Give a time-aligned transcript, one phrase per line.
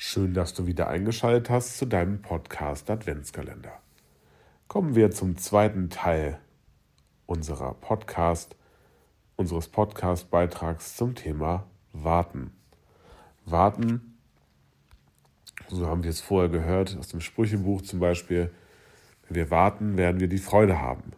[0.00, 3.80] Schön, dass du wieder eingeschaltet hast zu deinem Podcast Adventskalender.
[4.68, 6.38] Kommen wir zum zweiten Teil
[7.26, 8.54] unserer Podcast,
[9.34, 12.52] unseres Podcast-Beitrags zum Thema Warten.
[13.44, 14.16] Warten,
[15.66, 18.52] so haben wir es vorher gehört, aus dem Sprüchebuch zum Beispiel,
[19.26, 21.10] wenn wir warten, werden wir die Freude haben.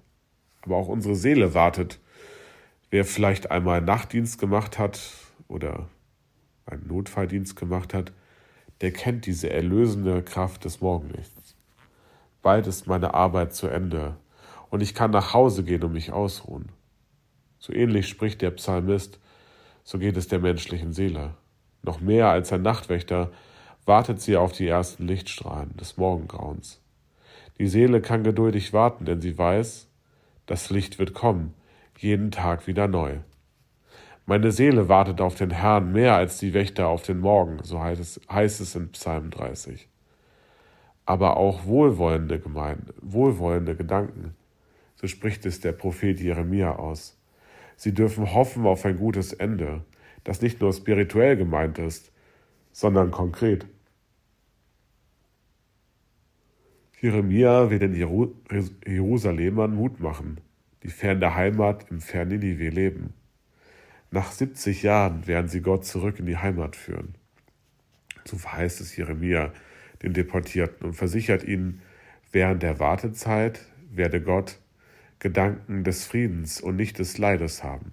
[0.63, 2.01] Aber auch unsere Seele wartet.
[2.89, 5.03] Wer vielleicht einmal Nachtdienst gemacht hat
[5.49, 5.91] oder
[6.65, 8.13] einen Notfalldienst gemacht hat,
[8.81, 11.55] der kennt diese erlösende Kraft des Morgenlichts.
[12.43, 14.17] Bald ist meine Arbeit zu Ende
[14.71, 16.71] und ich kann nach Hause gehen und mich ausruhen.
[17.59, 19.19] So ähnlich spricht der Psalmist,
[19.85, 21.35] so geht es der menschlichen Seele.
[21.83, 23.31] Noch mehr als ein Nachtwächter
[23.85, 26.81] wartet sie auf die ersten Lichtstrahlen des Morgengrauens.
[27.59, 29.89] Die Seele kann geduldig warten, denn sie weiß,
[30.47, 31.55] das Licht wird kommen,
[31.99, 33.19] jeden Tag wieder neu.
[34.27, 38.01] Meine Seele wartet auf den Herrn mehr als die Wächter auf den Morgen, so heißt
[38.01, 39.89] es, heißt es in Psalm 30.
[41.05, 44.37] Aber auch wohlwollende Gemeinden, wohlwollende Gedanken,
[44.95, 47.19] so spricht es der Prophet Jeremia aus.
[47.77, 49.83] Sie dürfen hoffen auf ein gutes Ende,
[50.23, 52.13] das nicht nur spirituell gemeint ist,
[52.73, 53.67] sondern konkret.
[57.01, 60.39] Jeremia will den Jerusalemern Mut machen,
[60.83, 63.15] die fern der Heimat im fernen Ninive leben.
[64.11, 67.15] Nach 70 Jahren werden sie Gott zurück in die Heimat führen.
[68.25, 69.53] So verheißt es Jeremia
[70.03, 71.83] den Deportierten und versichert ihnen,
[72.33, 74.59] während der Wartezeit werde Gott
[75.19, 77.93] Gedanken des Friedens und nicht des Leides haben.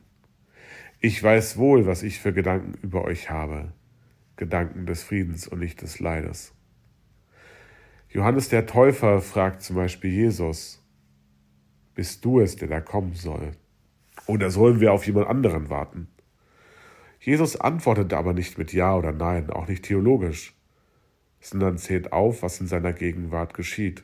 [0.99, 3.73] Ich weiß wohl, was ich für Gedanken über euch habe,
[4.37, 6.53] Gedanken des Friedens und nicht des Leides.
[8.09, 10.81] Johannes der Täufer fragt zum Beispiel Jesus,
[11.93, 13.51] bist du es, der da kommen soll?
[14.27, 16.09] Oder sollen wir auf jemand anderen warten?
[17.19, 20.53] Jesus antwortete aber nicht mit Ja oder Nein, auch nicht theologisch,
[21.39, 24.03] sondern zählt auf, was in seiner Gegenwart geschieht.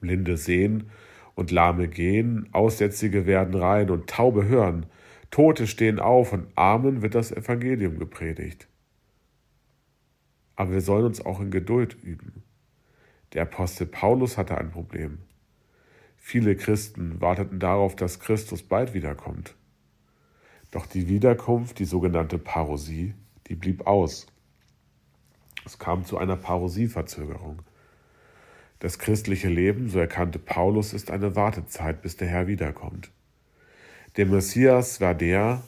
[0.00, 0.90] Blinde sehen
[1.34, 4.86] und Lahme gehen, Aussätzige werden rein und Taube hören,
[5.30, 8.68] Tote stehen auf und Armen wird das Evangelium gepredigt.
[10.56, 12.44] Aber wir sollen uns auch in Geduld üben.
[13.32, 15.18] Der Apostel Paulus hatte ein Problem.
[16.26, 19.54] Viele Christen warteten darauf, dass Christus bald wiederkommt.
[20.70, 23.12] Doch die Wiederkunft, die sogenannte Parosie,
[23.46, 24.26] die blieb aus.
[25.66, 27.60] Es kam zu einer Parosieverzögerung.
[28.78, 33.10] Das christliche Leben, so erkannte Paulus, ist eine Wartezeit, bis der Herr wiederkommt.
[34.16, 35.62] Der Messias war der,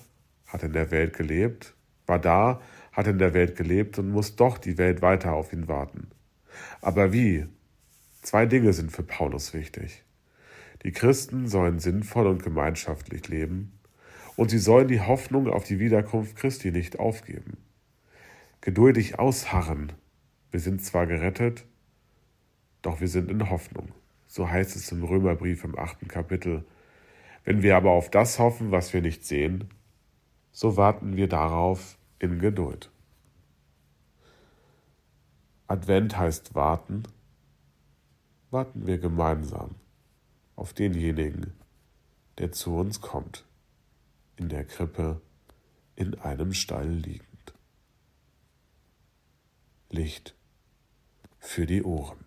[0.46, 1.74] hat in der Welt gelebt,
[2.06, 2.62] war da,
[2.92, 6.08] hat in der Welt gelebt und muss doch die Welt weiter auf ihn warten.
[6.80, 7.46] Aber wie?
[8.22, 10.05] Zwei Dinge sind für Paulus wichtig.
[10.86, 13.76] Die Christen sollen sinnvoll und gemeinschaftlich leben
[14.36, 17.56] und sie sollen die Hoffnung auf die Wiederkunft Christi nicht aufgeben.
[18.60, 19.94] Geduldig ausharren.
[20.52, 21.64] Wir sind zwar gerettet,
[22.82, 23.88] doch wir sind in Hoffnung.
[24.28, 26.64] So heißt es im Römerbrief im achten Kapitel.
[27.42, 29.70] Wenn wir aber auf das hoffen, was wir nicht sehen,
[30.52, 32.92] so warten wir darauf in Geduld.
[35.66, 37.02] Advent heißt warten.
[38.52, 39.74] Warten wir gemeinsam
[40.56, 41.52] auf denjenigen,
[42.38, 43.44] der zu uns kommt,
[44.36, 45.20] in der Krippe
[45.94, 47.54] in einem Stall liegend.
[49.90, 50.34] Licht
[51.38, 52.25] für die Ohren.